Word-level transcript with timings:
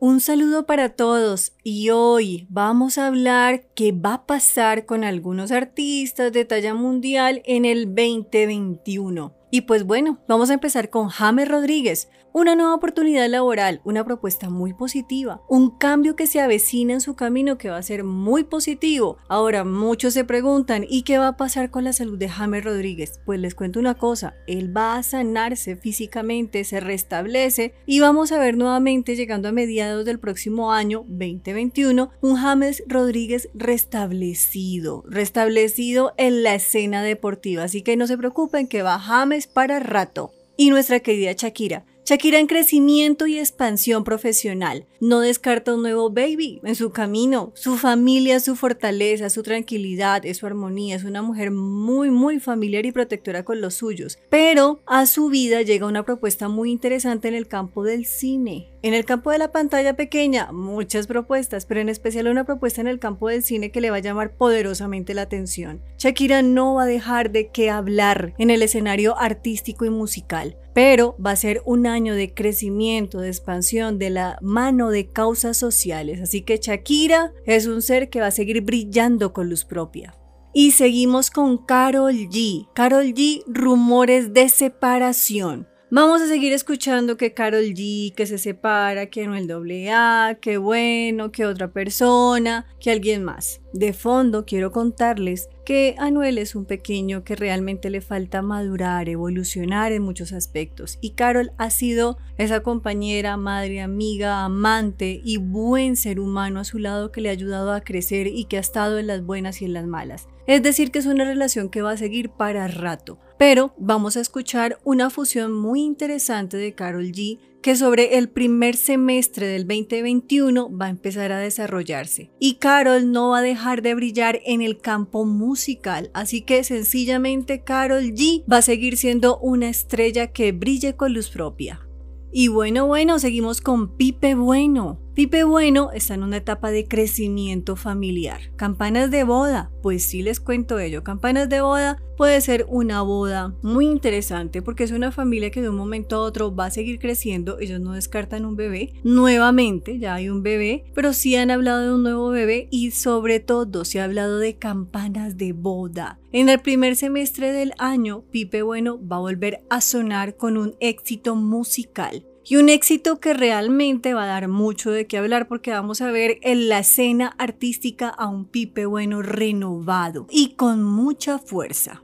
Un 0.00 0.20
saludo 0.20 0.66
para 0.66 0.90
todos 0.90 1.52
y 1.62 1.90
hoy 1.90 2.46
vamos 2.50 2.98
a 2.98 3.06
hablar 3.06 3.66
qué 3.74 3.92
va 3.92 4.14
a 4.14 4.26
pasar 4.26 4.86
con 4.86 5.04
algunos 5.04 5.52
artistas 5.52 6.32
de 6.32 6.44
talla 6.44 6.74
mundial 6.74 7.42
en 7.44 7.64
el 7.64 7.86
2021. 7.86 9.32
Y 9.54 9.60
pues 9.60 9.84
bueno, 9.84 10.18
vamos 10.26 10.50
a 10.50 10.54
empezar 10.54 10.90
con 10.90 11.10
James 11.10 11.46
Rodríguez, 11.46 12.08
una 12.32 12.56
nueva 12.56 12.74
oportunidad 12.74 13.28
laboral, 13.28 13.80
una 13.84 14.04
propuesta 14.04 14.50
muy 14.50 14.74
positiva, 14.74 15.40
un 15.48 15.70
cambio 15.70 16.16
que 16.16 16.26
se 16.26 16.40
avecina 16.40 16.94
en 16.94 17.00
su 17.00 17.14
camino 17.14 17.56
que 17.56 17.70
va 17.70 17.76
a 17.76 17.82
ser 17.84 18.02
muy 18.02 18.42
positivo. 18.42 19.18
Ahora 19.28 19.62
muchos 19.62 20.14
se 20.14 20.24
preguntan, 20.24 20.84
¿y 20.88 21.02
qué 21.02 21.18
va 21.18 21.28
a 21.28 21.36
pasar 21.36 21.70
con 21.70 21.84
la 21.84 21.92
salud 21.92 22.18
de 22.18 22.28
James 22.28 22.64
Rodríguez? 22.64 23.20
Pues 23.24 23.38
les 23.38 23.54
cuento 23.54 23.78
una 23.78 23.94
cosa, 23.94 24.34
él 24.48 24.76
va 24.76 24.96
a 24.96 25.04
sanarse 25.04 25.76
físicamente, 25.76 26.64
se 26.64 26.80
restablece 26.80 27.74
y 27.86 28.00
vamos 28.00 28.32
a 28.32 28.40
ver 28.40 28.56
nuevamente 28.56 29.14
llegando 29.14 29.48
a 29.48 29.52
mediados 29.52 30.04
del 30.04 30.18
próximo 30.18 30.72
año 30.72 31.04
2021 31.06 32.10
un 32.20 32.34
James 32.34 32.82
Rodríguez 32.88 33.48
restablecido, 33.54 35.04
restablecido 35.06 36.14
en 36.16 36.42
la 36.42 36.56
escena 36.56 37.04
deportiva. 37.04 37.62
Así 37.62 37.82
que 37.82 37.96
no 37.96 38.08
se 38.08 38.18
preocupen 38.18 38.66
que 38.66 38.82
va 38.82 38.98
James 38.98 39.43
para 39.46 39.80
rato. 39.80 40.32
Y 40.56 40.70
nuestra 40.70 41.00
querida 41.00 41.32
Shakira, 41.32 41.84
Shakira 42.06 42.38
en 42.38 42.46
crecimiento 42.46 43.26
y 43.26 43.38
expansión 43.38 44.04
profesional. 44.04 44.84
No 45.00 45.20
descarta 45.20 45.74
un 45.74 45.80
nuevo 45.80 46.10
baby 46.10 46.60
en 46.62 46.74
su 46.74 46.90
camino. 46.90 47.52
Su 47.54 47.78
familia, 47.78 48.40
su 48.40 48.56
fortaleza, 48.56 49.30
su 49.30 49.42
tranquilidad, 49.42 50.26
es 50.26 50.36
su 50.36 50.46
armonía. 50.46 50.96
Es 50.96 51.04
una 51.04 51.22
mujer 51.22 51.50
muy, 51.50 52.10
muy 52.10 52.40
familiar 52.40 52.84
y 52.84 52.92
protectora 52.92 53.42
con 53.46 53.62
los 53.62 53.76
suyos. 53.76 54.18
Pero 54.28 54.82
a 54.84 55.06
su 55.06 55.30
vida 55.30 55.62
llega 55.62 55.86
una 55.86 56.02
propuesta 56.02 56.48
muy 56.48 56.70
interesante 56.70 57.28
en 57.28 57.34
el 57.34 57.48
campo 57.48 57.84
del 57.84 58.04
cine. 58.04 58.68
En 58.82 58.92
el 58.92 59.06
campo 59.06 59.30
de 59.30 59.38
la 59.38 59.50
pantalla 59.50 59.96
pequeña, 59.96 60.52
muchas 60.52 61.06
propuestas, 61.06 61.64
pero 61.64 61.80
en 61.80 61.88
especial 61.88 62.28
una 62.28 62.44
propuesta 62.44 62.82
en 62.82 62.88
el 62.88 62.98
campo 62.98 63.30
del 63.30 63.42
cine 63.42 63.70
que 63.70 63.80
le 63.80 63.88
va 63.88 63.96
a 63.96 64.00
llamar 64.00 64.36
poderosamente 64.36 65.14
la 65.14 65.22
atención. 65.22 65.80
Shakira 65.96 66.42
no 66.42 66.74
va 66.74 66.82
a 66.82 66.86
dejar 66.86 67.30
de 67.30 67.48
qué 67.48 67.70
hablar 67.70 68.34
en 68.36 68.50
el 68.50 68.60
escenario 68.60 69.18
artístico 69.18 69.86
y 69.86 69.90
musical, 69.90 70.58
pero 70.74 71.16
va 71.24 71.30
a 71.30 71.36
ser 71.36 71.62
un 71.64 71.86
año 71.86 72.14
de 72.14 72.34
crecimiento, 72.34 73.20
de 73.20 73.28
expansión, 73.28 73.98
de 73.98 74.10
la 74.10 74.38
mano 74.42 74.90
de 74.90 75.08
causas 75.08 75.56
sociales. 75.56 76.20
Así 76.20 76.42
que 76.42 76.58
Shakira 76.58 77.32
es 77.46 77.66
un 77.66 77.80
ser 77.80 78.10
que 78.10 78.20
va 78.20 78.26
a 78.26 78.32
seguir 78.32 78.60
brillando 78.60 79.32
con 79.32 79.48
luz 79.48 79.64
propia. 79.64 80.14
Y 80.52 80.72
seguimos 80.72 81.30
con 81.30 81.58
Carol 81.58 82.14
G. 82.14 82.68
Carol 82.74 83.06
G, 83.06 83.42
rumores 83.46 84.34
de 84.34 84.48
separación. 84.48 85.68
Vamos 85.96 86.20
a 86.20 86.26
seguir 86.26 86.52
escuchando 86.52 87.16
que 87.16 87.34
Carol 87.34 87.66
G, 87.66 88.12
que 88.16 88.26
se 88.26 88.36
separa, 88.36 89.06
que 89.06 89.28
no 89.28 89.36
el 89.36 89.46
doble 89.46 89.92
A, 89.92 90.38
que 90.40 90.56
bueno, 90.56 91.30
que 91.30 91.46
otra 91.46 91.70
persona, 91.70 92.66
que 92.80 92.90
alguien 92.90 93.22
más. 93.22 93.60
De 93.72 93.92
fondo 93.92 94.44
quiero 94.44 94.72
contarles 94.72 95.48
que 95.64 95.94
Anuel 95.98 96.38
es 96.38 96.56
un 96.56 96.64
pequeño 96.64 97.22
que 97.22 97.36
realmente 97.36 97.90
le 97.90 98.00
falta 98.00 98.42
madurar, 98.42 99.08
evolucionar 99.08 99.92
en 99.92 100.02
muchos 100.02 100.32
aspectos. 100.32 100.98
Y 101.00 101.10
Carol 101.10 101.52
ha 101.58 101.70
sido 101.70 102.18
esa 102.38 102.64
compañera, 102.64 103.36
madre, 103.36 103.80
amiga, 103.80 104.44
amante 104.44 105.20
y 105.24 105.36
buen 105.36 105.94
ser 105.94 106.18
humano 106.18 106.58
a 106.58 106.64
su 106.64 106.80
lado 106.80 107.12
que 107.12 107.20
le 107.20 107.28
ha 107.28 107.32
ayudado 107.32 107.72
a 107.72 107.82
crecer 107.82 108.26
y 108.26 108.46
que 108.46 108.56
ha 108.56 108.60
estado 108.60 108.98
en 108.98 109.06
las 109.06 109.24
buenas 109.24 109.62
y 109.62 109.66
en 109.66 109.74
las 109.74 109.86
malas. 109.86 110.26
Es 110.48 110.60
decir, 110.62 110.90
que 110.90 110.98
es 110.98 111.06
una 111.06 111.24
relación 111.24 111.68
que 111.68 111.82
va 111.82 111.92
a 111.92 111.96
seguir 111.96 112.30
para 112.30 112.66
rato. 112.66 113.18
Pero 113.46 113.74
vamos 113.76 114.16
a 114.16 114.22
escuchar 114.22 114.78
una 114.84 115.10
fusión 115.10 115.52
muy 115.52 115.82
interesante 115.82 116.56
de 116.56 116.74
Carol 116.74 117.12
G 117.12 117.38
que 117.60 117.76
sobre 117.76 118.16
el 118.16 118.30
primer 118.30 118.74
semestre 118.74 119.46
del 119.46 119.68
2021 119.68 120.74
va 120.74 120.86
a 120.86 120.88
empezar 120.88 121.30
a 121.30 121.38
desarrollarse. 121.38 122.30
Y 122.40 122.54
Carol 122.54 123.12
no 123.12 123.28
va 123.28 123.40
a 123.40 123.42
dejar 123.42 123.82
de 123.82 123.94
brillar 123.94 124.40
en 124.46 124.62
el 124.62 124.78
campo 124.78 125.26
musical, 125.26 126.10
así 126.14 126.40
que 126.40 126.64
sencillamente 126.64 127.62
Carol 127.62 128.04
G 128.14 128.50
va 128.50 128.56
a 128.56 128.62
seguir 128.62 128.96
siendo 128.96 129.38
una 129.40 129.68
estrella 129.68 130.28
que 130.28 130.52
brille 130.52 130.96
con 130.96 131.12
luz 131.12 131.28
propia. 131.28 131.86
Y 132.32 132.48
bueno, 132.48 132.86
bueno, 132.86 133.18
seguimos 133.18 133.60
con 133.60 133.94
Pipe 133.98 134.36
Bueno. 134.36 135.03
Pipe 135.14 135.44
Bueno 135.44 135.92
está 135.92 136.14
en 136.14 136.24
una 136.24 136.38
etapa 136.38 136.72
de 136.72 136.88
crecimiento 136.88 137.76
familiar. 137.76 138.40
Campanas 138.56 139.12
de 139.12 139.22
boda, 139.22 139.70
pues 139.80 140.02
sí 140.02 140.22
les 140.22 140.40
cuento 140.40 140.80
ello. 140.80 141.04
Campanas 141.04 141.48
de 141.48 141.60
boda 141.60 142.02
puede 142.16 142.40
ser 142.40 142.66
una 142.68 143.00
boda 143.02 143.54
muy 143.62 143.86
interesante 143.86 144.60
porque 144.60 144.82
es 144.82 144.90
una 144.90 145.12
familia 145.12 145.52
que 145.52 145.62
de 145.62 145.68
un 145.68 145.76
momento 145.76 146.16
a 146.16 146.20
otro 146.20 146.52
va 146.52 146.66
a 146.66 146.70
seguir 146.72 146.98
creciendo. 146.98 147.60
Ellos 147.60 147.78
no 147.80 147.92
descartan 147.92 148.44
un 148.44 148.56
bebé. 148.56 148.92
Nuevamente 149.04 150.00
ya 150.00 150.14
hay 150.14 150.28
un 150.28 150.42
bebé, 150.42 150.84
pero 150.96 151.12
sí 151.12 151.36
han 151.36 151.52
hablado 151.52 151.82
de 151.82 151.94
un 151.94 152.02
nuevo 152.02 152.30
bebé 152.30 152.66
y 152.72 152.90
sobre 152.90 153.38
todo 153.38 153.84
se 153.84 154.00
ha 154.00 154.04
hablado 154.04 154.40
de 154.40 154.56
campanas 154.56 155.36
de 155.36 155.52
boda. 155.52 156.18
En 156.32 156.48
el 156.48 156.58
primer 156.58 156.96
semestre 156.96 157.52
del 157.52 157.72
año, 157.78 158.24
Pipe 158.32 158.62
Bueno 158.62 158.98
va 159.00 159.18
a 159.18 159.20
volver 159.20 159.62
a 159.70 159.80
sonar 159.80 160.36
con 160.36 160.56
un 160.56 160.74
éxito 160.80 161.36
musical 161.36 162.26
y 162.44 162.56
un 162.56 162.68
éxito 162.68 163.20
que 163.20 163.34
realmente 163.34 164.14
va 164.14 164.24
a 164.24 164.26
dar 164.26 164.48
mucho 164.48 164.90
de 164.90 165.06
qué 165.06 165.18
hablar 165.18 165.48
porque 165.48 165.70
vamos 165.70 166.00
a 166.00 166.10
ver 166.10 166.38
en 166.42 166.68
la 166.68 166.80
escena 166.80 167.34
artística 167.38 168.08
a 168.08 168.28
un 168.28 168.44
Pipe 168.44 168.86
Bueno 168.86 169.22
renovado 169.22 170.26
y 170.30 170.54
con 170.54 170.82
mucha 170.82 171.38
fuerza. 171.38 172.02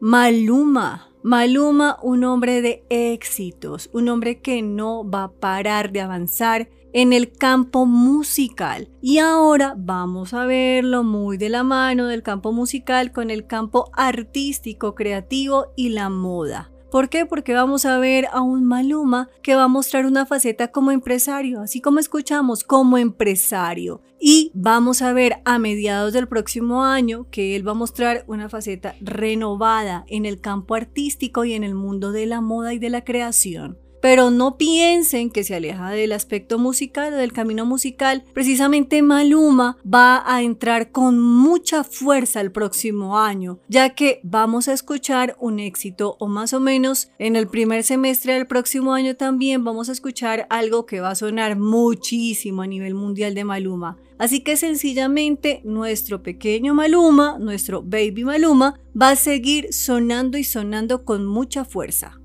Maluma. 0.00 1.08
Maluma, 1.24 1.98
un 2.02 2.24
hombre 2.24 2.62
de 2.62 2.84
éxitos, 2.90 3.88
un 3.92 4.08
hombre 4.08 4.40
que 4.40 4.60
no 4.60 5.08
va 5.08 5.24
a 5.24 5.32
parar 5.32 5.92
de 5.92 6.00
avanzar 6.00 6.68
en 6.92 7.12
el 7.12 7.32
campo 7.32 7.86
musical. 7.86 8.88
Y 9.00 9.18
ahora 9.18 9.74
vamos 9.78 10.34
a 10.34 10.46
verlo 10.46 11.04
muy 11.04 11.36
de 11.38 11.48
la 11.48 11.62
mano 11.62 12.06
del 12.08 12.24
campo 12.24 12.52
musical 12.52 13.12
con 13.12 13.30
el 13.30 13.46
campo 13.46 13.90
artístico, 13.94 14.96
creativo 14.96 15.66
y 15.76 15.90
la 15.90 16.08
moda. 16.08 16.72
¿Por 16.92 17.08
qué? 17.08 17.24
Porque 17.24 17.54
vamos 17.54 17.86
a 17.86 17.98
ver 17.98 18.26
a 18.32 18.42
un 18.42 18.66
Maluma 18.66 19.30
que 19.42 19.54
va 19.54 19.64
a 19.64 19.68
mostrar 19.68 20.04
una 20.04 20.26
faceta 20.26 20.68
como 20.68 20.90
empresario, 20.90 21.62
así 21.62 21.80
como 21.80 22.00
escuchamos, 22.00 22.64
como 22.64 22.98
empresario. 22.98 24.02
Y 24.20 24.50
vamos 24.52 25.00
a 25.00 25.14
ver 25.14 25.36
a 25.46 25.58
mediados 25.58 26.12
del 26.12 26.28
próximo 26.28 26.84
año 26.84 27.26
que 27.30 27.56
él 27.56 27.66
va 27.66 27.70
a 27.70 27.76
mostrar 27.76 28.24
una 28.26 28.50
faceta 28.50 28.94
renovada 29.00 30.04
en 30.06 30.26
el 30.26 30.42
campo 30.42 30.74
artístico 30.74 31.46
y 31.46 31.54
en 31.54 31.64
el 31.64 31.74
mundo 31.74 32.12
de 32.12 32.26
la 32.26 32.42
moda 32.42 32.74
y 32.74 32.78
de 32.78 32.90
la 32.90 33.04
creación 33.04 33.78
pero 34.02 34.32
no 34.32 34.58
piensen 34.58 35.30
que 35.30 35.44
se 35.44 35.54
aleja 35.54 35.90
del 35.90 36.12
aspecto 36.12 36.58
musical 36.58 37.14
o 37.14 37.16
del 37.16 37.32
camino 37.32 37.64
musical. 37.64 38.24
Precisamente 38.34 39.00
Maluma 39.00 39.78
va 39.82 40.22
a 40.26 40.42
entrar 40.42 40.90
con 40.90 41.20
mucha 41.20 41.84
fuerza 41.84 42.40
el 42.40 42.50
próximo 42.50 43.18
año, 43.18 43.60
ya 43.68 43.90
que 43.90 44.20
vamos 44.24 44.66
a 44.66 44.72
escuchar 44.72 45.36
un 45.38 45.60
éxito 45.60 46.16
o 46.18 46.26
más 46.26 46.52
o 46.52 46.58
menos 46.58 47.10
en 47.18 47.36
el 47.36 47.46
primer 47.46 47.84
semestre 47.84 48.34
del 48.34 48.48
próximo 48.48 48.92
año 48.92 49.14
también 49.14 49.62
vamos 49.62 49.88
a 49.88 49.92
escuchar 49.92 50.48
algo 50.50 50.84
que 50.84 51.00
va 51.00 51.10
a 51.10 51.14
sonar 51.14 51.56
muchísimo 51.56 52.62
a 52.62 52.66
nivel 52.66 52.94
mundial 52.94 53.34
de 53.34 53.44
Maluma. 53.44 53.98
Así 54.18 54.40
que 54.40 54.56
sencillamente 54.56 55.60
nuestro 55.64 56.24
pequeño 56.24 56.74
Maluma, 56.74 57.38
nuestro 57.38 57.82
baby 57.82 58.24
Maluma, 58.24 58.80
va 59.00 59.10
a 59.10 59.16
seguir 59.16 59.72
sonando 59.72 60.38
y 60.38 60.44
sonando 60.44 61.04
con 61.04 61.24
mucha 61.24 61.64
fuerza. 61.64 62.21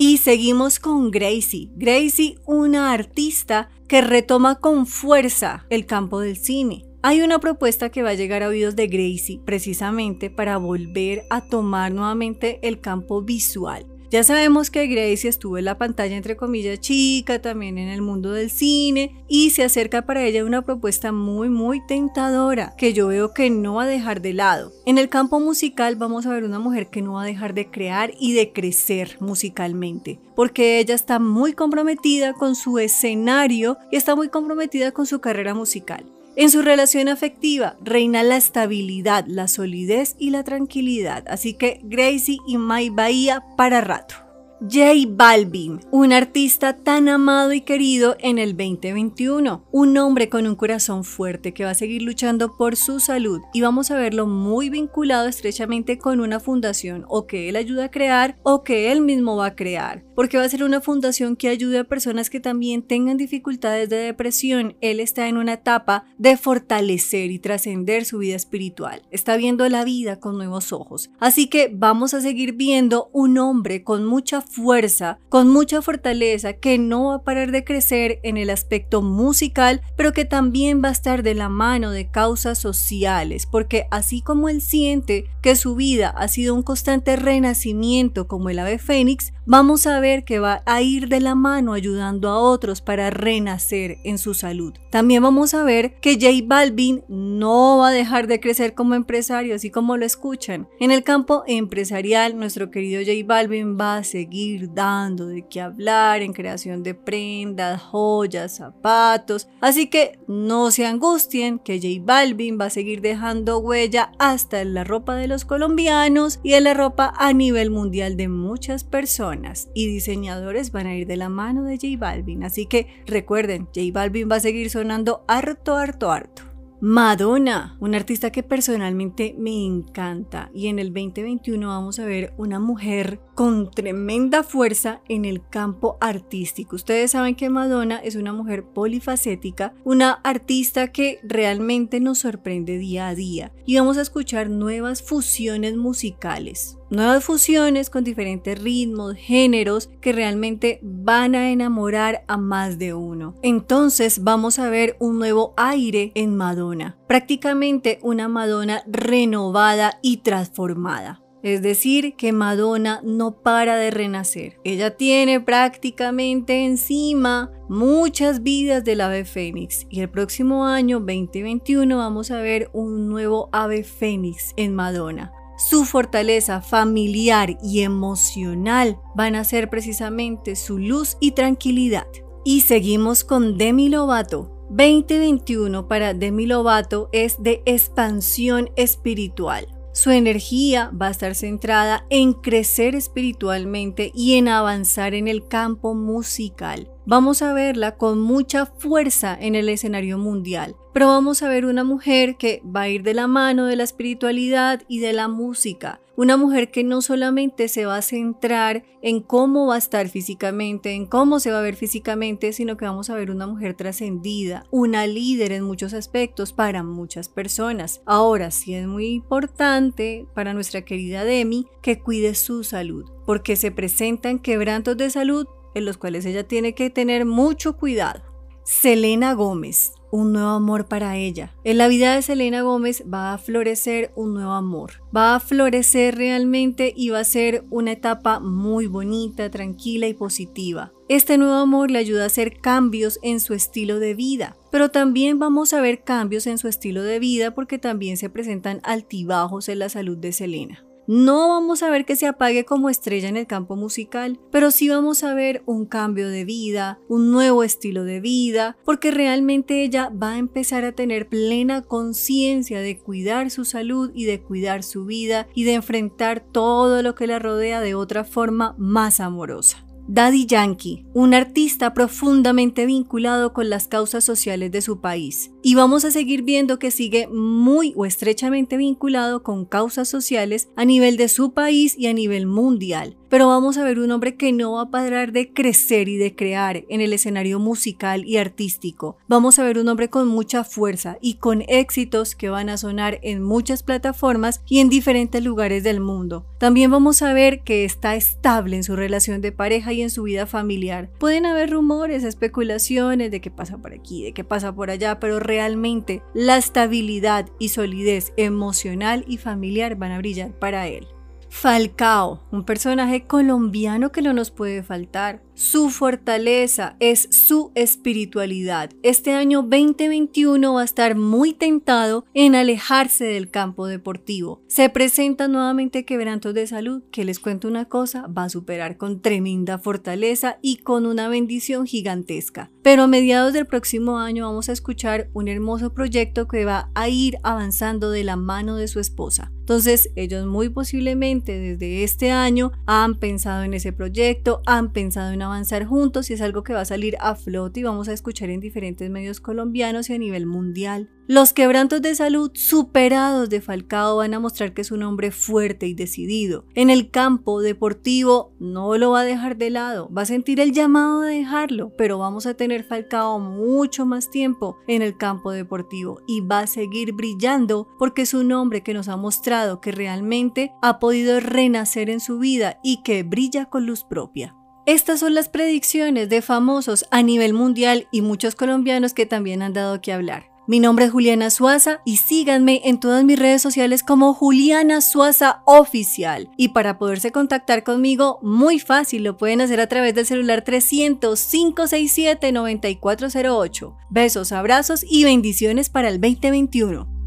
Y 0.00 0.18
seguimos 0.18 0.78
con 0.78 1.10
Gracie. 1.10 1.70
Gracie, 1.74 2.36
una 2.46 2.92
artista 2.92 3.68
que 3.88 4.00
retoma 4.00 4.60
con 4.60 4.86
fuerza 4.86 5.66
el 5.70 5.86
campo 5.86 6.20
del 6.20 6.36
cine. 6.36 6.84
Hay 7.02 7.20
una 7.20 7.40
propuesta 7.40 7.90
que 7.90 8.04
va 8.04 8.10
a 8.10 8.14
llegar 8.14 8.44
a 8.44 8.48
oídos 8.48 8.76
de 8.76 8.86
Gracie 8.86 9.40
precisamente 9.44 10.30
para 10.30 10.56
volver 10.56 11.24
a 11.30 11.40
tomar 11.40 11.92
nuevamente 11.92 12.60
el 12.62 12.80
campo 12.80 13.22
visual. 13.22 13.86
Ya 14.10 14.24
sabemos 14.24 14.70
que 14.70 14.86
Gracie 14.86 15.28
estuvo 15.28 15.58
en 15.58 15.66
la 15.66 15.76
pantalla 15.76 16.16
entre 16.16 16.34
comillas 16.34 16.80
chica, 16.80 17.42
también 17.42 17.76
en 17.76 17.88
el 17.88 18.00
mundo 18.00 18.32
del 18.32 18.50
cine 18.50 19.22
y 19.28 19.50
se 19.50 19.64
acerca 19.64 20.06
para 20.06 20.24
ella 20.24 20.46
una 20.46 20.62
propuesta 20.62 21.12
muy 21.12 21.50
muy 21.50 21.84
tentadora 21.86 22.74
que 22.78 22.94
yo 22.94 23.08
veo 23.08 23.34
que 23.34 23.50
no 23.50 23.74
va 23.74 23.82
a 23.82 23.86
dejar 23.86 24.22
de 24.22 24.32
lado. 24.32 24.72
En 24.86 24.96
el 24.96 25.10
campo 25.10 25.40
musical 25.40 25.96
vamos 25.96 26.24
a 26.24 26.30
ver 26.30 26.44
una 26.44 26.58
mujer 26.58 26.88
que 26.88 27.02
no 27.02 27.14
va 27.14 27.22
a 27.22 27.26
dejar 27.26 27.52
de 27.52 27.70
crear 27.70 28.14
y 28.18 28.32
de 28.32 28.50
crecer 28.54 29.18
musicalmente, 29.20 30.18
porque 30.34 30.78
ella 30.78 30.94
está 30.94 31.18
muy 31.18 31.52
comprometida 31.52 32.32
con 32.32 32.54
su 32.54 32.78
escenario 32.78 33.76
y 33.92 33.96
está 33.96 34.16
muy 34.16 34.30
comprometida 34.30 34.90
con 34.90 35.04
su 35.04 35.20
carrera 35.20 35.52
musical. 35.52 36.06
En 36.40 36.50
su 36.50 36.62
relación 36.62 37.08
afectiva 37.08 37.76
reina 37.80 38.22
la 38.22 38.36
estabilidad, 38.36 39.24
la 39.26 39.48
solidez 39.48 40.14
y 40.20 40.30
la 40.30 40.44
tranquilidad, 40.44 41.24
así 41.26 41.52
que 41.52 41.80
Gracie 41.82 42.38
y 42.46 42.58
Mai 42.58 42.90
Bahía 42.90 43.42
para 43.56 43.80
rato. 43.80 44.27
J 44.60 45.06
Balvin, 45.08 45.78
un 45.92 46.12
artista 46.12 46.76
tan 46.76 47.08
amado 47.08 47.52
y 47.52 47.60
querido 47.60 48.16
en 48.18 48.38
el 48.38 48.56
2021, 48.56 49.64
un 49.70 49.98
hombre 49.98 50.28
con 50.28 50.48
un 50.48 50.56
corazón 50.56 51.04
fuerte 51.04 51.54
que 51.54 51.62
va 51.62 51.70
a 51.70 51.74
seguir 51.74 52.02
luchando 52.02 52.56
por 52.56 52.74
su 52.74 52.98
salud 52.98 53.40
y 53.54 53.60
vamos 53.60 53.92
a 53.92 53.96
verlo 53.96 54.26
muy 54.26 54.68
vinculado 54.68 55.28
estrechamente 55.28 55.98
con 55.98 56.18
una 56.18 56.40
fundación 56.40 57.04
o 57.08 57.28
que 57.28 57.48
él 57.48 57.54
ayuda 57.54 57.84
a 57.84 57.90
crear 57.92 58.36
o 58.42 58.64
que 58.64 58.90
él 58.90 59.00
mismo 59.00 59.36
va 59.36 59.46
a 59.46 59.54
crear, 59.54 60.04
porque 60.16 60.38
va 60.38 60.42
a 60.42 60.48
ser 60.48 60.64
una 60.64 60.80
fundación 60.80 61.36
que 61.36 61.48
ayude 61.48 61.78
a 61.78 61.84
personas 61.84 62.28
que 62.28 62.40
también 62.40 62.82
tengan 62.82 63.16
dificultades 63.16 63.88
de 63.88 63.96
depresión. 63.96 64.76
Él 64.80 64.98
está 64.98 65.28
en 65.28 65.36
una 65.36 65.52
etapa 65.52 66.04
de 66.18 66.36
fortalecer 66.36 67.30
y 67.30 67.38
trascender 67.38 68.04
su 68.04 68.18
vida 68.18 68.34
espiritual, 68.34 69.02
está 69.12 69.36
viendo 69.36 69.68
la 69.68 69.84
vida 69.84 70.18
con 70.18 70.36
nuevos 70.36 70.72
ojos, 70.72 71.10
así 71.20 71.48
que 71.48 71.70
vamos 71.72 72.12
a 72.12 72.20
seguir 72.20 72.54
viendo 72.54 73.08
un 73.12 73.38
hombre 73.38 73.84
con 73.84 74.04
mucha 74.04 74.42
fuerza, 74.48 75.18
con 75.28 75.48
mucha 75.48 75.82
fortaleza, 75.82 76.54
que 76.54 76.78
no 76.78 77.08
va 77.08 77.14
a 77.16 77.22
parar 77.22 77.52
de 77.52 77.64
crecer 77.64 78.18
en 78.22 78.36
el 78.36 78.50
aspecto 78.50 79.02
musical, 79.02 79.82
pero 79.96 80.12
que 80.12 80.24
también 80.24 80.82
va 80.82 80.88
a 80.88 80.92
estar 80.92 81.22
de 81.22 81.34
la 81.34 81.48
mano 81.48 81.90
de 81.90 82.10
causas 82.10 82.58
sociales, 82.58 83.46
porque 83.46 83.86
así 83.90 84.22
como 84.22 84.48
él 84.48 84.62
siente 84.62 85.26
que 85.42 85.54
su 85.54 85.74
vida 85.74 86.08
ha 86.08 86.28
sido 86.28 86.54
un 86.54 86.62
constante 86.62 87.16
renacimiento 87.16 88.26
como 88.26 88.48
el 88.48 88.58
ave 88.58 88.78
fénix, 88.78 89.32
vamos 89.44 89.86
a 89.86 90.00
ver 90.00 90.24
que 90.24 90.38
va 90.38 90.62
a 90.66 90.82
ir 90.82 91.08
de 91.08 91.20
la 91.20 91.34
mano 91.34 91.72
ayudando 91.72 92.28
a 92.28 92.38
otros 92.38 92.80
para 92.80 93.10
renacer 93.10 93.98
en 94.04 94.18
su 94.18 94.34
salud. 94.34 94.74
También 94.90 95.22
vamos 95.22 95.54
a 95.54 95.62
ver 95.62 95.94
que 96.00 96.14
J 96.14 96.44
Balvin 96.46 97.04
no 97.08 97.78
va 97.78 97.88
a 97.88 97.92
dejar 97.92 98.26
de 98.26 98.40
crecer 98.40 98.74
como 98.74 98.94
empresario, 98.94 99.54
así 99.54 99.70
como 99.70 99.96
lo 99.96 100.06
escuchan. 100.06 100.68
En 100.80 100.90
el 100.90 101.04
campo 101.04 101.44
empresarial, 101.46 102.38
nuestro 102.38 102.70
querido 102.70 103.00
J 103.00 103.26
Balvin 103.26 103.78
va 103.78 103.98
a 103.98 104.04
seguir 104.04 104.37
dando 104.72 105.26
de 105.26 105.46
qué 105.46 105.60
hablar 105.60 106.22
en 106.22 106.32
creación 106.32 106.82
de 106.82 106.94
prendas, 106.94 107.80
joyas, 107.82 108.56
zapatos. 108.56 109.48
Así 109.60 109.88
que 109.88 110.18
no 110.26 110.70
se 110.70 110.86
angustien 110.86 111.58
que 111.58 111.80
J 111.80 112.02
Balvin 112.04 112.58
va 112.60 112.66
a 112.66 112.70
seguir 112.70 113.00
dejando 113.00 113.58
huella 113.58 114.12
hasta 114.18 114.60
en 114.60 114.74
la 114.74 114.84
ropa 114.84 115.16
de 115.16 115.28
los 115.28 115.44
colombianos 115.44 116.40
y 116.42 116.54
en 116.54 116.64
la 116.64 116.74
ropa 116.74 117.12
a 117.16 117.32
nivel 117.32 117.70
mundial 117.70 118.16
de 118.16 118.28
muchas 118.28 118.84
personas. 118.84 119.68
Y 119.74 119.86
diseñadores 119.88 120.72
van 120.72 120.86
a 120.86 120.96
ir 120.96 121.06
de 121.06 121.16
la 121.16 121.28
mano 121.28 121.64
de 121.64 121.76
J 121.76 121.98
Balvin. 121.98 122.44
Así 122.44 122.66
que 122.66 123.02
recuerden, 123.06 123.66
J 123.74 123.80
Balvin 123.92 124.28
va 124.30 124.36
a 124.36 124.40
seguir 124.40 124.70
sonando 124.70 125.24
harto, 125.26 125.76
harto, 125.76 126.10
harto. 126.10 126.47
Madonna, 126.80 127.76
una 127.80 127.96
artista 127.96 128.30
que 128.30 128.44
personalmente 128.44 129.34
me 129.36 129.64
encanta. 129.64 130.50
Y 130.54 130.68
en 130.68 130.78
el 130.78 130.92
2021 130.92 131.66
vamos 131.66 131.98
a 131.98 132.04
ver 132.04 132.34
una 132.36 132.60
mujer 132.60 133.20
con 133.34 133.70
tremenda 133.70 134.44
fuerza 134.44 135.00
en 135.08 135.24
el 135.24 135.44
campo 135.48 135.98
artístico. 136.00 136.76
Ustedes 136.76 137.10
saben 137.10 137.34
que 137.34 137.50
Madonna 137.50 137.96
es 137.96 138.14
una 138.14 138.32
mujer 138.32 138.64
polifacética, 138.64 139.74
una 139.84 140.12
artista 140.12 140.92
que 140.92 141.18
realmente 141.24 141.98
nos 141.98 142.20
sorprende 142.20 142.78
día 142.78 143.08
a 143.08 143.14
día. 143.16 143.52
Y 143.66 143.76
vamos 143.76 143.98
a 143.98 144.02
escuchar 144.02 144.48
nuevas 144.48 145.02
fusiones 145.02 145.76
musicales 145.76 146.78
nuevas 146.90 147.24
fusiones 147.24 147.90
con 147.90 148.04
diferentes 148.04 148.60
ritmos, 148.60 149.14
géneros 149.16 149.90
que 150.00 150.12
realmente 150.12 150.80
van 150.82 151.34
a 151.34 151.50
enamorar 151.50 152.24
a 152.28 152.36
más 152.36 152.78
de 152.78 152.94
uno. 152.94 153.34
Entonces 153.42 154.22
vamos 154.22 154.58
a 154.58 154.68
ver 154.68 154.96
un 154.98 155.18
nuevo 155.18 155.54
aire 155.56 156.12
en 156.14 156.36
Madonna, 156.36 156.96
prácticamente 157.06 157.98
una 158.02 158.28
Madonna 158.28 158.82
renovada 158.86 159.98
y 160.02 160.18
transformada. 160.18 161.22
Es 161.42 161.62
decir, 161.62 162.14
que 162.16 162.32
Madonna 162.32 163.00
no 163.04 163.42
para 163.42 163.76
de 163.76 163.92
renacer. 163.92 164.58
Ella 164.64 164.96
tiene 164.96 165.40
prácticamente 165.40 166.64
encima 166.64 167.52
muchas 167.68 168.42
vidas 168.42 168.82
del 168.82 169.00
ave 169.00 169.24
fénix 169.24 169.86
y 169.88 170.00
el 170.00 170.10
próximo 170.10 170.66
año 170.66 170.98
2021 170.98 171.96
vamos 171.96 172.32
a 172.32 172.40
ver 172.40 172.70
un 172.72 173.08
nuevo 173.08 173.48
ave 173.52 173.84
fénix 173.84 174.52
en 174.56 174.74
Madonna 174.74 175.32
su 175.58 175.84
fortaleza 175.84 176.62
familiar 176.62 177.58
y 177.62 177.80
emocional 177.80 179.00
van 179.16 179.34
a 179.34 179.42
ser 179.42 179.68
precisamente 179.68 180.54
su 180.54 180.78
luz 180.78 181.16
y 181.20 181.32
tranquilidad. 181.32 182.06
Y 182.44 182.60
seguimos 182.60 183.24
con 183.24 183.58
Demi 183.58 183.88
Lovato. 183.88 184.54
2021 184.70 185.88
para 185.88 186.14
Demi 186.14 186.46
Lovato 186.46 187.08
es 187.12 187.42
de 187.42 187.62
expansión 187.66 188.70
espiritual. 188.76 189.66
Su 189.92 190.12
energía 190.12 190.90
va 190.90 191.08
a 191.08 191.10
estar 191.10 191.34
centrada 191.34 192.06
en 192.08 192.34
crecer 192.34 192.94
espiritualmente 192.94 194.12
y 194.14 194.34
en 194.34 194.46
avanzar 194.46 195.14
en 195.14 195.26
el 195.26 195.48
campo 195.48 195.94
musical 195.94 196.88
vamos 197.08 197.40
a 197.40 197.54
verla 197.54 197.96
con 197.96 198.20
mucha 198.20 198.66
fuerza 198.66 199.34
en 199.40 199.54
el 199.54 199.70
escenario 199.70 200.18
mundial. 200.18 200.76
Pero 200.98 201.10
vamos 201.10 201.44
a 201.44 201.48
ver 201.48 201.64
una 201.64 201.84
mujer 201.84 202.34
que 202.34 202.60
va 202.66 202.80
a 202.80 202.88
ir 202.88 203.04
de 203.04 203.14
la 203.14 203.28
mano 203.28 203.66
de 203.66 203.76
la 203.76 203.84
espiritualidad 203.84 204.82
y 204.88 204.98
de 204.98 205.12
la 205.12 205.28
música. 205.28 206.00
Una 206.16 206.36
mujer 206.36 206.72
que 206.72 206.82
no 206.82 207.02
solamente 207.02 207.68
se 207.68 207.86
va 207.86 207.98
a 207.98 208.02
centrar 208.02 208.82
en 209.00 209.20
cómo 209.20 209.68
va 209.68 209.76
a 209.76 209.78
estar 209.78 210.08
físicamente, 210.08 210.94
en 210.94 211.06
cómo 211.06 211.38
se 211.38 211.52
va 211.52 211.60
a 211.60 211.62
ver 211.62 211.76
físicamente, 211.76 212.52
sino 212.52 212.76
que 212.76 212.84
vamos 212.84 213.10
a 213.10 213.14
ver 213.14 213.30
una 213.30 213.46
mujer 213.46 213.74
trascendida, 213.74 214.64
una 214.72 215.06
líder 215.06 215.52
en 215.52 215.62
muchos 215.62 215.94
aspectos 215.94 216.52
para 216.52 216.82
muchas 216.82 217.28
personas. 217.28 218.00
Ahora 218.04 218.50
sí 218.50 218.74
es 218.74 218.88
muy 218.88 219.06
importante 219.06 220.26
para 220.34 220.52
nuestra 220.52 220.82
querida 220.82 221.22
Demi 221.22 221.68
que 221.80 222.00
cuide 222.00 222.34
su 222.34 222.64
salud, 222.64 223.08
porque 223.24 223.54
se 223.54 223.70
presentan 223.70 224.40
quebrantos 224.40 224.96
de 224.96 225.10
salud 225.10 225.46
en 225.76 225.84
los 225.84 225.96
cuales 225.96 226.26
ella 226.26 226.42
tiene 226.48 226.74
que 226.74 226.90
tener 226.90 227.24
mucho 227.24 227.76
cuidado. 227.76 228.20
Selena 228.64 229.32
Gómez, 229.34 229.92
un 230.10 230.32
nuevo 230.32 230.48
amor 230.48 230.86
para 230.86 231.16
ella. 231.16 231.54
En 231.64 231.78
la 231.78 231.88
vida 231.88 232.14
de 232.14 232.22
Selena 232.22 232.62
Gómez 232.62 233.04
va 233.12 233.32
a 233.32 233.38
florecer 233.38 234.12
un 234.14 234.34
nuevo 234.34 234.52
amor. 234.52 235.02
Va 235.14 235.34
a 235.34 235.40
florecer 235.40 236.16
realmente 236.16 236.92
y 236.96 237.10
va 237.10 237.20
a 237.20 237.24
ser 237.24 237.64
una 237.70 237.92
etapa 237.92 238.40
muy 238.40 238.86
bonita, 238.86 239.50
tranquila 239.50 240.06
y 240.06 240.14
positiva. 240.14 240.92
Este 241.08 241.38
nuevo 241.38 241.54
amor 241.54 241.90
le 241.90 241.98
ayuda 241.98 242.24
a 242.24 242.26
hacer 242.26 242.60
cambios 242.60 243.18
en 243.22 243.40
su 243.40 243.54
estilo 243.54 243.98
de 243.98 244.14
vida, 244.14 244.56
pero 244.70 244.90
también 244.90 245.38
vamos 245.38 245.72
a 245.72 245.80
ver 245.80 246.04
cambios 246.04 246.46
en 246.46 246.58
su 246.58 246.68
estilo 246.68 247.02
de 247.02 247.18
vida 247.18 247.54
porque 247.54 247.78
también 247.78 248.16
se 248.16 248.28
presentan 248.28 248.80
altibajos 248.82 249.68
en 249.68 249.78
la 249.78 249.88
salud 249.88 250.18
de 250.18 250.32
Selena. 250.32 250.84
No 251.10 251.48
vamos 251.48 251.82
a 251.82 251.88
ver 251.88 252.04
que 252.04 252.16
se 252.16 252.26
apague 252.26 252.66
como 252.66 252.90
estrella 252.90 253.30
en 253.30 253.38
el 253.38 253.46
campo 253.46 253.76
musical, 253.76 254.38
pero 254.52 254.70
sí 254.70 254.90
vamos 254.90 255.24
a 255.24 255.32
ver 255.32 255.62
un 255.64 255.86
cambio 255.86 256.28
de 256.28 256.44
vida, 256.44 257.00
un 257.08 257.30
nuevo 257.30 257.64
estilo 257.64 258.04
de 258.04 258.20
vida, 258.20 258.76
porque 258.84 259.10
realmente 259.10 259.82
ella 259.82 260.10
va 260.10 260.32
a 260.32 260.38
empezar 260.38 260.84
a 260.84 260.92
tener 260.92 261.26
plena 261.26 261.80
conciencia 261.80 262.82
de 262.82 262.98
cuidar 262.98 263.50
su 263.50 263.64
salud 263.64 264.10
y 264.14 264.26
de 264.26 264.42
cuidar 264.42 264.82
su 264.82 265.06
vida 265.06 265.48
y 265.54 265.64
de 265.64 265.72
enfrentar 265.72 266.40
todo 266.40 267.02
lo 267.02 267.14
que 267.14 267.26
la 267.26 267.38
rodea 267.38 267.80
de 267.80 267.94
otra 267.94 268.24
forma 268.24 268.74
más 268.76 269.18
amorosa. 269.18 269.87
Daddy 270.10 270.46
Yankee, 270.46 271.04
un 271.12 271.34
artista 271.34 271.92
profundamente 271.92 272.86
vinculado 272.86 273.52
con 273.52 273.68
las 273.68 273.88
causas 273.88 274.24
sociales 274.24 274.72
de 274.72 274.80
su 274.80 275.02
país. 275.02 275.50
Y 275.62 275.74
vamos 275.74 276.06
a 276.06 276.10
seguir 276.10 276.42
viendo 276.42 276.78
que 276.78 276.90
sigue 276.90 277.28
muy 277.28 277.92
o 277.94 278.06
estrechamente 278.06 278.78
vinculado 278.78 279.42
con 279.42 279.66
causas 279.66 280.08
sociales 280.08 280.70
a 280.76 280.86
nivel 280.86 281.18
de 281.18 281.28
su 281.28 281.52
país 281.52 281.94
y 281.98 282.06
a 282.06 282.14
nivel 282.14 282.46
mundial 282.46 283.18
pero 283.28 283.48
vamos 283.48 283.76
a 283.76 283.84
ver 283.84 283.98
un 283.98 284.10
hombre 284.10 284.36
que 284.36 284.52
no 284.52 284.72
va 284.72 284.82
a 284.82 284.90
parar 284.90 285.32
de 285.32 285.52
crecer 285.52 286.08
y 286.08 286.16
de 286.16 286.34
crear 286.34 286.84
en 286.88 287.00
el 287.00 287.12
escenario 287.12 287.58
musical 287.58 288.24
y 288.24 288.38
artístico. 288.38 289.18
Vamos 289.28 289.58
a 289.58 289.64
ver 289.64 289.78
un 289.78 289.88
hombre 289.88 290.08
con 290.08 290.28
mucha 290.28 290.64
fuerza 290.64 291.18
y 291.20 291.34
con 291.34 291.62
éxitos 291.68 292.34
que 292.34 292.48
van 292.48 292.68
a 292.68 292.78
sonar 292.78 293.18
en 293.22 293.42
muchas 293.42 293.82
plataformas 293.82 294.62
y 294.66 294.80
en 294.80 294.88
diferentes 294.88 295.42
lugares 295.42 295.84
del 295.84 296.00
mundo. 296.00 296.46
También 296.58 296.90
vamos 296.90 297.22
a 297.22 297.32
ver 297.32 297.60
que 297.60 297.84
está 297.84 298.16
estable 298.16 298.76
en 298.76 298.84
su 298.84 298.96
relación 298.96 299.40
de 299.40 299.52
pareja 299.52 299.92
y 299.92 299.97
en 300.02 300.10
su 300.10 300.24
vida 300.24 300.46
familiar. 300.46 301.10
Pueden 301.18 301.46
haber 301.46 301.70
rumores, 301.70 302.24
especulaciones 302.24 303.30
de 303.30 303.40
qué 303.40 303.50
pasa 303.50 303.78
por 303.78 303.92
aquí, 303.92 304.24
de 304.24 304.32
qué 304.32 304.44
pasa 304.44 304.74
por 304.74 304.90
allá, 304.90 305.20
pero 305.20 305.40
realmente 305.40 306.22
la 306.34 306.56
estabilidad 306.56 307.48
y 307.58 307.68
solidez 307.68 308.32
emocional 308.36 309.24
y 309.28 309.38
familiar 309.38 309.96
van 309.96 310.12
a 310.12 310.18
brillar 310.18 310.52
para 310.58 310.88
él. 310.88 311.06
Falcao, 311.50 312.42
un 312.52 312.64
personaje 312.64 313.26
colombiano 313.26 314.12
que 314.12 314.22
no 314.22 314.34
nos 314.34 314.50
puede 314.50 314.82
faltar. 314.82 315.42
Su 315.58 315.90
fortaleza, 315.90 316.94
es 317.00 317.26
su 317.32 317.72
espiritualidad. 317.74 318.90
Este 319.02 319.32
año 319.32 319.62
2021 319.62 320.72
va 320.72 320.82
a 320.82 320.84
estar 320.84 321.16
muy 321.16 321.52
tentado 321.52 322.24
en 322.32 322.54
alejarse 322.54 323.24
del 323.24 323.50
campo 323.50 323.88
deportivo. 323.88 324.62
Se 324.68 324.88
presentan 324.88 325.50
nuevamente 325.50 326.04
quebrantos 326.04 326.54
de 326.54 326.68
salud 326.68 327.02
que 327.10 327.24
les 327.24 327.40
cuento 327.40 327.66
una 327.66 327.86
cosa, 327.86 328.28
va 328.28 328.44
a 328.44 328.48
superar 328.48 328.96
con 328.96 329.20
tremenda 329.20 329.78
fortaleza 329.78 330.58
y 330.62 330.76
con 330.76 331.06
una 331.06 331.28
bendición 331.28 331.86
gigantesca. 331.86 332.70
Pero 332.84 333.02
a 333.02 333.06
mediados 333.08 333.52
del 333.52 333.66
próximo 333.66 334.20
año 334.20 334.46
vamos 334.46 334.68
a 334.68 334.72
escuchar 334.72 335.28
un 335.34 335.48
hermoso 335.48 335.92
proyecto 335.92 336.46
que 336.46 336.64
va 336.64 336.88
a 336.94 337.08
ir 337.08 337.36
avanzando 337.42 338.12
de 338.12 338.22
la 338.22 338.36
mano 338.36 338.76
de 338.76 338.86
su 338.86 339.00
esposa. 339.00 339.50
Entonces 339.68 340.08
ellos 340.16 340.46
muy 340.46 340.70
posiblemente 340.70 341.58
desde 341.58 342.02
este 342.02 342.30
año 342.30 342.72
han 342.86 343.18
pensado 343.18 343.64
en 343.64 343.74
ese 343.74 343.92
proyecto, 343.92 344.62
han 344.64 344.92
pensado 344.94 345.32
en 345.32 345.42
avanzar 345.48 345.84
juntos 345.84 346.30
y 346.30 346.34
es 346.34 346.40
algo 346.40 346.62
que 346.62 346.72
va 346.72 346.82
a 346.82 346.84
salir 346.84 347.16
a 347.20 347.34
flote 347.34 347.80
y 347.80 347.82
vamos 347.82 348.08
a 348.08 348.12
escuchar 348.12 348.50
en 348.50 348.60
diferentes 348.60 349.10
medios 349.10 349.40
colombianos 349.40 350.08
y 350.10 350.14
a 350.14 350.18
nivel 350.18 350.46
mundial. 350.46 351.10
Los 351.30 351.52
quebrantos 351.52 352.00
de 352.00 352.14
salud 352.14 352.50
superados 352.54 353.50
de 353.50 353.60
Falcao 353.60 354.16
van 354.16 354.32
a 354.32 354.40
mostrar 354.40 354.72
que 354.72 354.80
es 354.80 354.90
un 354.90 355.02
hombre 355.02 355.30
fuerte 355.30 355.86
y 355.86 355.92
decidido. 355.92 356.64
En 356.74 356.88
el 356.88 357.10
campo 357.10 357.60
deportivo 357.60 358.54
no 358.58 358.96
lo 358.96 359.10
va 359.10 359.20
a 359.20 359.24
dejar 359.24 359.58
de 359.58 359.68
lado, 359.68 360.08
va 360.10 360.22
a 360.22 360.26
sentir 360.26 360.58
el 360.58 360.72
llamado 360.72 361.20
de 361.20 361.34
dejarlo, 361.34 361.92
pero 361.98 362.16
vamos 362.16 362.46
a 362.46 362.54
tener 362.54 362.82
Falcao 362.82 363.40
mucho 363.40 364.06
más 364.06 364.30
tiempo 364.30 364.78
en 364.86 365.02
el 365.02 365.18
campo 365.18 365.50
deportivo 365.52 366.22
y 366.26 366.40
va 366.40 366.60
a 366.60 366.66
seguir 366.66 367.12
brillando 367.12 367.88
porque 367.98 368.22
es 368.22 368.32
un 368.32 368.50
hombre 368.52 368.82
que 368.82 368.94
nos 368.94 369.08
ha 369.08 369.18
mostrado 369.18 369.82
que 369.82 369.92
realmente 369.92 370.72
ha 370.80 370.98
podido 370.98 371.40
renacer 371.40 372.08
en 372.08 372.20
su 372.20 372.38
vida 372.38 372.80
y 372.82 373.02
que 373.02 373.22
brilla 373.22 373.66
con 373.66 373.84
luz 373.84 374.02
propia. 374.02 374.54
Estas 374.88 375.20
son 375.20 375.34
las 375.34 375.50
predicciones 375.50 376.30
de 376.30 376.40
famosos 376.40 377.04
a 377.10 377.22
nivel 377.22 377.52
mundial 377.52 378.08
y 378.10 378.22
muchos 378.22 378.54
colombianos 378.54 379.12
que 379.12 379.26
también 379.26 379.60
han 379.60 379.74
dado 379.74 380.00
que 380.00 380.14
hablar. 380.14 380.46
Mi 380.66 380.80
nombre 380.80 381.04
es 381.04 381.10
Juliana 381.10 381.50
Suaza 381.50 382.00
y 382.06 382.16
síganme 382.16 382.80
en 382.84 382.98
todas 382.98 383.22
mis 383.22 383.38
redes 383.38 383.60
sociales 383.60 384.02
como 384.02 384.32
Juliana 384.32 385.02
Suaza 385.02 385.60
Oficial. 385.66 386.48
Y 386.56 386.68
para 386.68 386.96
poderse 386.96 387.32
contactar 387.32 387.84
conmigo, 387.84 388.38
muy 388.40 388.78
fácil, 388.78 389.24
lo 389.24 389.36
pueden 389.36 389.60
hacer 389.60 389.78
a 389.82 389.88
través 389.88 390.14
del 390.14 390.24
celular 390.24 390.64
300 390.64 391.38
567 391.38 392.50
9408. 392.50 393.94
Besos, 394.08 394.52
abrazos 394.52 395.04
y 395.06 395.22
bendiciones 395.24 395.90
para 395.90 396.08
el 396.08 396.18
2021. 396.18 397.17